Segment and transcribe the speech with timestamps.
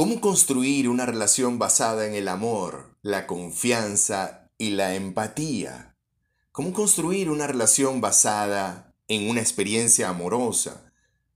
[0.00, 5.94] ¿Cómo construir una relación basada en el amor, la confianza y la empatía?
[6.52, 10.90] ¿Cómo construir una relación basada en una experiencia amorosa?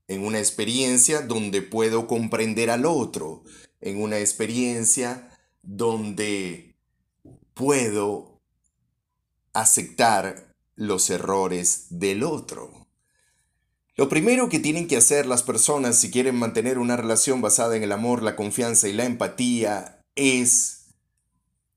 [0.08, 3.42] En una experiencia donde puedo comprender al otro,
[3.82, 5.28] en una experiencia
[5.60, 6.74] donde
[7.52, 8.40] puedo
[9.52, 12.83] aceptar los errores del otro.
[13.96, 17.84] Lo primero que tienen que hacer las personas si quieren mantener una relación basada en
[17.84, 20.86] el amor, la confianza y la empatía es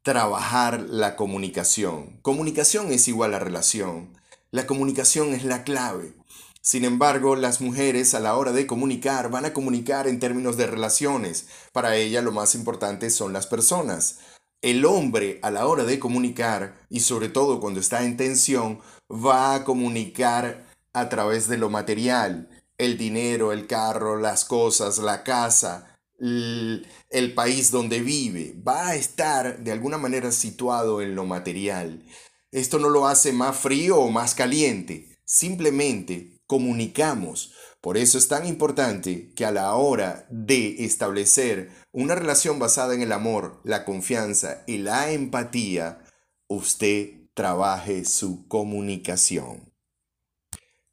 [0.02, 2.18] trabajar la comunicación.
[2.24, 4.18] Comunicación es igual a relación.
[4.50, 6.14] La comunicación es la clave.
[6.60, 10.66] Sin embargo, las mujeres a la hora de comunicar van a comunicar en términos de
[10.66, 11.48] relaciones.
[11.72, 14.18] Para ella lo más importante son las personas.
[14.64, 19.54] El hombre a la hora de comunicar, y sobre todo cuando está en tensión, va
[19.54, 20.67] a comunicar
[21.00, 27.72] a través de lo material, el dinero, el carro, las cosas, la casa, el, país
[27.72, 32.04] donde vive, va a estar de alguna manera situado en lo material.
[32.52, 37.54] Esto no lo hace más frío o más caliente, simplemente comunicamos.
[37.82, 43.02] Por eso es tan importante que a la hora de establecer una relación basada en
[43.02, 46.00] el amor, la confianza y la empatía,
[46.48, 49.67] usted trabaje su comunicación.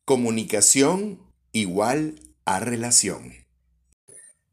[0.06, 3.32] Comunicación igual a relación.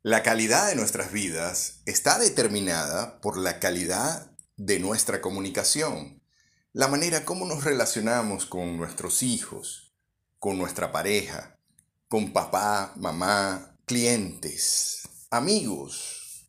[0.02, 6.24] La calidad de nuestras vidas está determinada por la calidad de nuestra comunicación,
[6.72, 9.94] la manera como nos relacionamos con nuestros hijos,
[10.40, 11.60] con nuestra pareja,
[12.08, 16.48] con papá, mamá, clientes, amigos.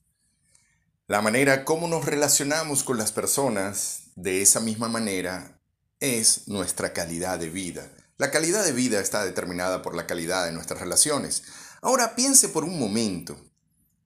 [1.08, 5.60] La manera como nos relacionamos con las personas de esa misma manera
[5.98, 7.90] es nuestra calidad de vida.
[8.22, 11.42] La calidad de vida está determinada por la calidad de nuestras relaciones.
[11.80, 13.36] Ahora piense por un momento,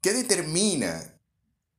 [0.00, 1.20] ¿qué determina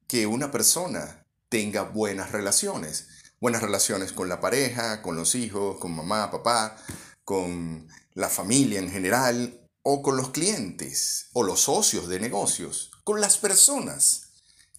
[0.07, 3.07] que una persona tenga buenas relaciones?
[3.41, 6.77] Buenas relaciones con la pareja, con los hijos, con mamá, papá,
[7.23, 13.19] con la familia en general, o con los clientes, o los socios de negocios, con
[13.19, 14.27] las personas.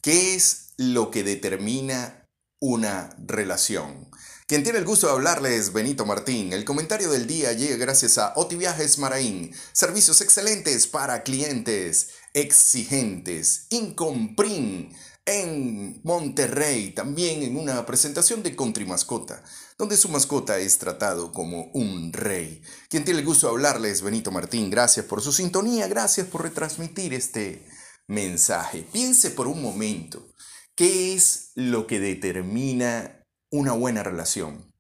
[0.01, 2.25] ¿Qué es lo que determina
[2.61, 4.09] una relación?
[4.49, 6.55] Quien tiene el gusto de hablarle es Benito Martín.
[6.55, 9.55] El comentario del día llega gracias a Otiviajes Maraín.
[9.73, 13.67] Servicios excelentes para clientes exigentes.
[13.69, 14.91] Incomprin
[15.27, 19.45] en Monterrey, también en una presentación de Country Mascota,
[19.77, 22.63] donde su mascota es tratado como un rey.
[22.89, 24.71] Quien tiene el gusto de hablarle es Benito Martín.
[24.71, 27.67] Gracias por su sintonía, gracias por retransmitir este
[28.07, 28.87] mensaje.
[28.91, 30.27] Piense por un momento,
[30.75, 33.18] ¿qué es lo que determina
[33.51, 34.73] una buena relación.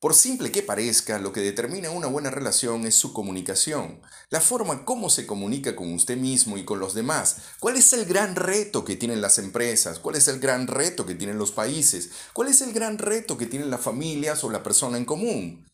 [0.00, 4.84] Por simple que parezca, lo que determina una buena relación es su comunicación, la forma
[4.84, 7.38] como se comunica con usted mismo y con los demás.
[7.58, 9.98] ¿Cuál es el gran reto que tienen las empresas?
[9.98, 12.10] ¿Cuál es el gran reto que tienen los países?
[12.32, 15.66] ¿Cuál es el gran reto que tienen las familias o la persona en común?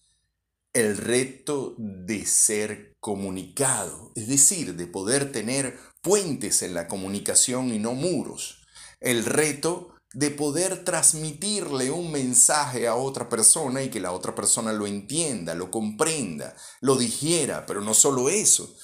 [0.72, 7.78] El reto de ser comunicado, es decir, de poder tener puentes en la comunicación y
[7.78, 8.64] no muros.
[9.00, 14.72] El reto de poder transmitirle un mensaje a otra persona y que la otra persona
[14.72, 18.74] lo entienda, lo comprenda, lo digiera, pero no solo eso,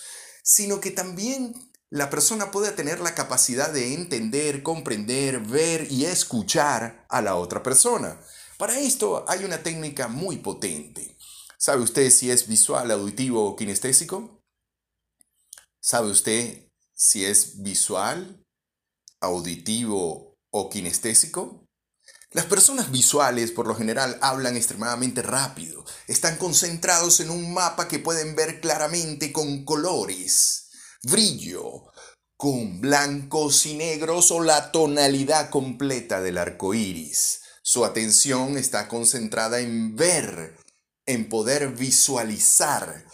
[0.43, 1.55] sino que también
[1.89, 7.63] la persona pueda tener la capacidad de entender, comprender, ver y escuchar a la otra
[7.63, 8.21] persona.
[8.59, 11.17] Para esto hay una técnica muy potente.
[11.59, 14.43] ¿Sabe usted si es visual, auditivo o kinestésico?
[15.81, 18.45] ¿Sabe usted si es visual,
[19.21, 21.67] auditivo o kinestésico?
[22.33, 27.99] Las personas visuales por lo general hablan extremadamente rápido, están concentrados en un mapa que
[27.99, 30.69] pueden ver claramente con colores,
[31.03, 31.87] brillo,
[32.37, 37.41] con blancos y negros o la tonalidad completa del arco iris.
[37.63, 40.57] Su atención está concentrada en ver,
[41.07, 43.05] en poder visualizar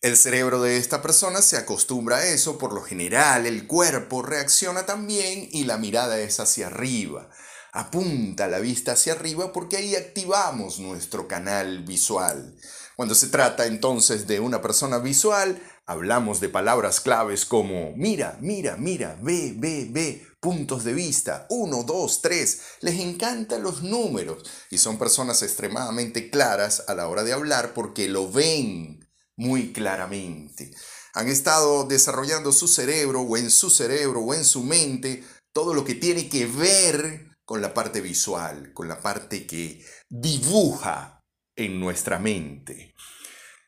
[0.00, 4.86] el cerebro de esta persona se acostumbra a eso, por lo general el cuerpo reacciona
[4.86, 7.28] también y la mirada es hacia arriba.
[7.72, 12.56] Apunta la vista hacia arriba porque ahí activamos nuestro canal visual.
[12.94, 18.76] Cuando se trata entonces de una persona visual, hablamos de palabras claves como mira, mira,
[18.76, 22.60] mira, ve, ve, ve, puntos de vista, uno, dos, tres.
[22.82, 28.08] Les encantan los números y son personas extremadamente claras a la hora de hablar porque
[28.08, 29.07] lo ven
[29.38, 30.70] muy claramente.
[31.14, 35.84] Han estado desarrollando su cerebro o en su cerebro o en su mente todo lo
[35.84, 41.24] que tiene que ver con la parte visual, con la parte que dibuja
[41.56, 42.94] en nuestra mente.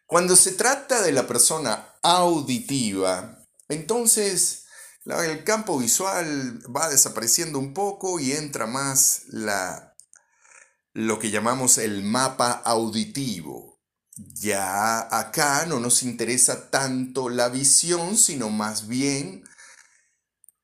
[0.07, 3.39] Cuando se trata de la persona auditiva,
[3.69, 4.67] entonces
[5.05, 9.95] el campo visual va desapareciendo un poco y entra más la,
[10.93, 13.70] lo que llamamos el mapa auditivo.
[14.17, 19.45] Ya acá no nos interesa tanto la visión, sino más bien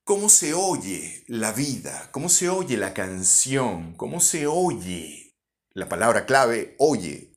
[0.05, 5.27] cómo se oye la vida, cómo se oye la canción, cómo se oye
[5.73, 7.35] la palabra clave, oye,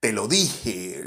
[0.00, 1.02] te lo dije,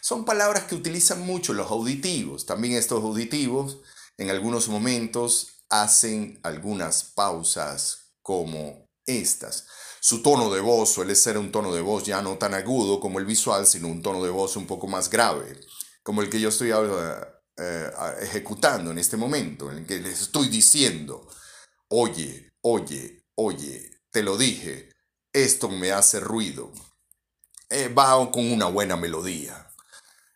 [0.00, 2.46] son palabras que utilizan mucho los auditivos.
[2.46, 3.80] También estos auditivos
[4.16, 9.66] en algunos momentos hacen algunas pausas como estas.
[10.04, 13.18] Su tono de voz suele ser un tono de voz ya no tan agudo como
[13.18, 15.58] el visual, sino un tono de voz un poco más grave,
[16.02, 17.90] como el que yo estoy eh,
[18.20, 21.26] ejecutando en este momento, en el que les estoy diciendo,
[21.88, 24.90] oye, oye, oye, te lo dije,
[25.32, 26.70] esto me hace ruido.
[27.70, 29.70] Eh, va con una buena melodía.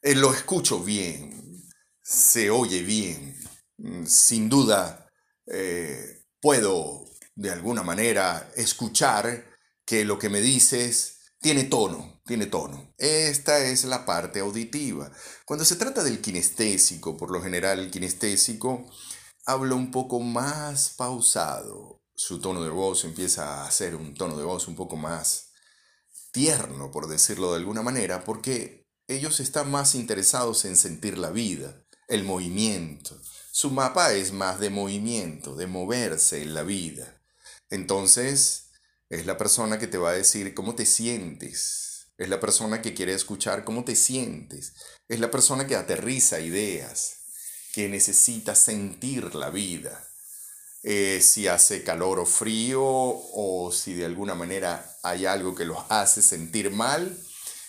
[0.01, 1.63] Eh, lo escucho bien,
[2.03, 3.39] se oye bien,
[3.79, 5.07] Mm, sin duda
[5.47, 7.05] eh, puedo
[7.37, 9.45] de alguna manera escuchar
[9.89, 12.93] que lo que me dices tiene tono, tiene tono.
[12.99, 15.11] Esta es la parte auditiva.
[15.47, 18.85] Cuando se trata del kinestésico, por lo general el kinestésico
[19.47, 22.03] habla un poco más pausado.
[22.15, 25.53] Su tono de voz empieza a ser un tono de voz un poco más
[26.33, 31.83] tierno, por decirlo de alguna manera, porque ellos están más interesados en sentir la vida,
[32.09, 33.19] el movimiento,
[33.51, 37.23] su mapa es más de movimiento, de moverse en la vida.
[37.71, 38.68] Entonces,
[39.11, 42.09] es la persona que te va a decir cómo te sientes.
[42.19, 44.75] Es la persona que quiere escuchar cómo te sientes.
[45.09, 47.19] Es la persona que aterriza ideas,
[47.73, 50.05] que necesita sentir la vida.
[50.83, 55.79] Eh, si hace calor o frío o si de alguna manera hay algo que los
[55.89, 57.17] hace sentir mal,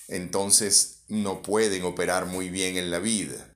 [0.07, 3.53] entonces no pueden operar muy bien en la vida.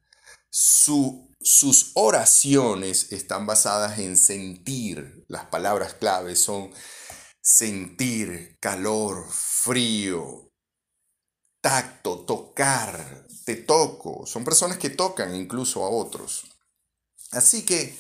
[0.50, 5.25] Su sus oraciones están basadas en sentir.
[5.27, 6.71] Las palabras claves son
[7.44, 10.50] sentir, calor, frío,
[11.62, 14.25] tacto, tocar, te toco.
[14.25, 16.45] Son personas que tocan incluso a otros.
[17.31, 17.98] Así que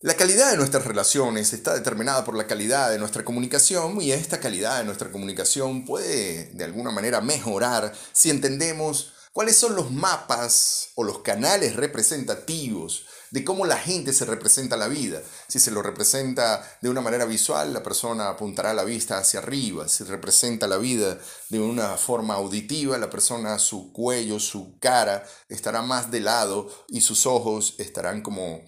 [0.00, 4.40] la calidad de nuestras relaciones está determinada por la calidad de nuestra comunicación y esta
[4.40, 10.90] calidad de nuestra comunicación puede de alguna manera mejorar si entendemos ¿Cuáles son los mapas
[10.94, 15.20] o los canales representativos de cómo la gente se representa la vida?
[15.48, 19.88] Si se lo representa de una manera visual, la persona apuntará la vista hacia arriba.
[19.88, 25.82] Si representa la vida de una forma auditiva, la persona, su cuello, su cara estará
[25.82, 28.62] más de lado y sus ojos estarán como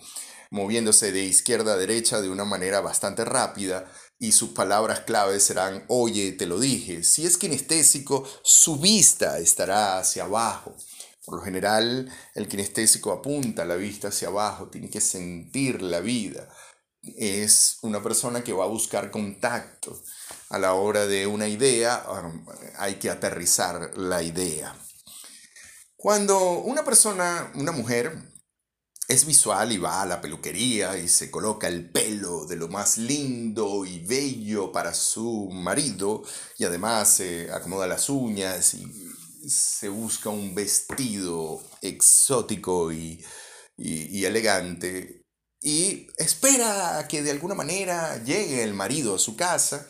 [0.50, 5.84] moviéndose de izquierda a derecha de una manera bastante rápida y sus palabras claves serán,
[5.88, 7.02] oye, te lo dije.
[7.02, 10.74] Si es kinestésico, su vista estará hacia abajo.
[11.24, 16.48] Por lo general, el kinestésico apunta la vista hacia abajo, tiene que sentir la vida.
[17.02, 20.02] Es una persona que va a buscar contacto.
[20.50, 22.46] A la hora de una idea, um,
[22.78, 24.74] hay que aterrizar la idea.
[25.96, 28.35] Cuando una persona, una mujer,
[29.08, 32.98] es visual y va a la peluquería y se coloca el pelo de lo más
[32.98, 36.24] lindo y bello para su marido
[36.58, 43.24] y además se acomoda las uñas y se busca un vestido exótico y,
[43.76, 45.22] y, elegante
[45.60, 49.86] y espera a que de alguna manera llegue el marido a su casa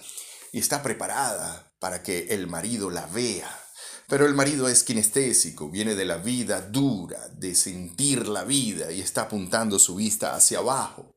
[0.52, 3.65] y está preparada para que el marido la vea
[4.08, 9.00] pero el marido es kinestésico, viene de la vida dura, de sentir la vida y
[9.00, 11.16] está apuntando su vista hacia abajo.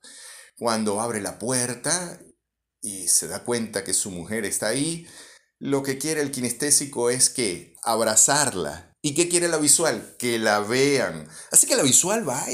[0.57, 2.19] Cuando abre la puerta
[2.81, 5.07] y se da cuenta que su mujer está ahí,
[5.59, 8.95] lo que quiere el kinestésico es que abrazarla.
[9.01, 10.15] ¿Y qué quiere la visual?
[10.17, 11.27] Que la vean.
[11.51, 12.45] Así que la visual va,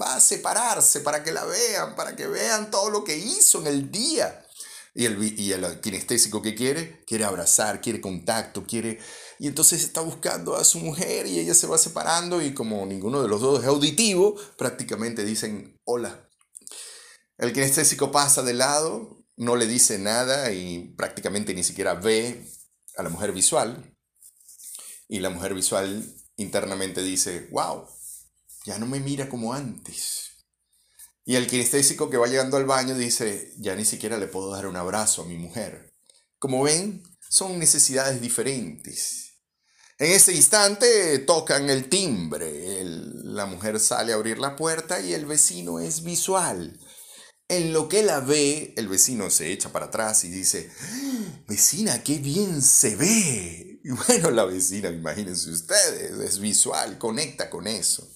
[0.00, 3.66] va a separarse para que la vean, para que vean todo lo que hizo en
[3.66, 4.44] el día.
[4.94, 8.98] Y el, y el kinestésico que quiere, quiere abrazar, quiere contacto, quiere
[9.38, 13.22] y entonces está buscando a su mujer y ella se va separando y como ninguno
[13.22, 16.28] de los dos es auditivo, prácticamente dicen hola.
[17.38, 22.46] El kinestésico pasa de lado, no le dice nada y prácticamente ni siquiera ve
[22.96, 23.96] a la mujer visual.
[25.08, 26.04] Y la mujer visual
[26.36, 27.86] internamente dice, wow,
[28.64, 30.30] ya no me mira como antes.
[31.24, 34.66] Y el kinestésico que va llegando al baño dice, ya ni siquiera le puedo dar
[34.66, 35.92] un abrazo a mi mujer.
[36.38, 39.38] Como ven, son necesidades diferentes.
[39.98, 45.24] En ese instante tocan el timbre, la mujer sale a abrir la puerta y el
[45.24, 46.78] vecino es visual.
[47.48, 50.70] En lo que la ve, el vecino se echa para atrás y dice,
[51.48, 53.68] vecina, qué bien se ve.
[53.84, 58.08] Y bueno, la vecina, imagínense ustedes, es visual, conecta con eso.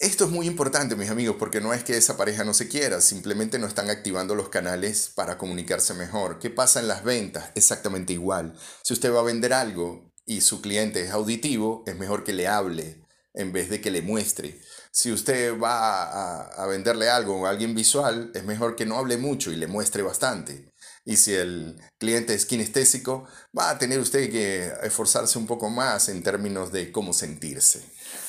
[0.00, 3.00] Esto es muy importante, mis amigos, porque no es que esa pareja no se quiera,
[3.00, 6.38] simplemente no están activando los canales para comunicarse mejor.
[6.38, 7.50] ¿Qué pasa en las ventas?
[7.56, 8.54] Exactamente igual.
[8.84, 12.46] Si usted va a vender algo y su cliente es auditivo, es mejor que le
[12.46, 13.02] hable
[13.34, 14.60] en vez de que le muestre.
[14.92, 19.50] Si usted va a, venderle algo a alguien visual, es mejor que no hable mucho
[19.50, 20.72] y le muestre bastante.
[21.04, 23.26] Y si el cliente es kinestésico,
[23.56, 27.82] va a tener usted que esforzarse un poco más en términos de cómo sentirse.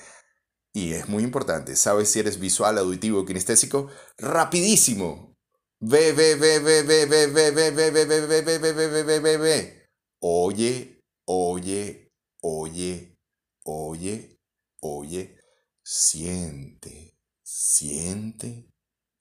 [0.73, 3.89] Y es muy importante, ¿sabes si eres visual, auditivo kinestésico?
[4.17, 5.35] Rapidísimo.
[5.79, 9.03] Ve, ve, ve, ve, ve, ve, ve, ve, ve, ve, ve, ve, ve, ve, ve,
[9.03, 9.88] ve, ve, ve.
[10.21, 12.11] Oye oye,
[12.41, 13.17] oye,
[13.63, 14.38] oye,
[14.81, 15.39] oye,
[15.83, 18.70] siente, siente,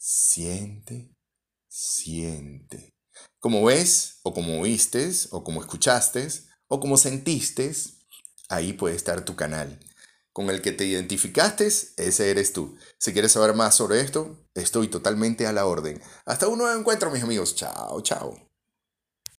[0.00, 1.14] siente,
[1.68, 2.94] siente.
[3.38, 6.26] Como ves, o como oíste, o como escuchaste,
[6.68, 7.72] o como sentiste,
[8.48, 9.78] ahí puede estar tu canal.
[10.32, 12.76] Con el que te identificaste, ese eres tú.
[12.98, 16.00] Si quieres saber más sobre esto, estoy totalmente a la orden.
[16.24, 17.54] Hasta un nuevo encuentro, mis amigos.
[17.54, 18.49] Chao, chao.